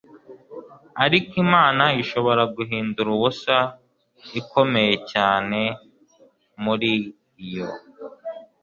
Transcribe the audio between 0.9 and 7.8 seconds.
ariko Imana ishobora guhindura ubusa ikomeye cyane muri yo